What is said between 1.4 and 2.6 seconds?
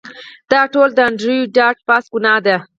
ډاټ باس ګناه ده